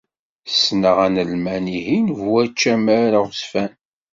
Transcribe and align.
Ssneɣ 0.51 0.97
Analman-ihin 1.05 2.07
bu 2.17 2.27
ucamar 2.43 3.11
aɣezzfan. 3.19 3.71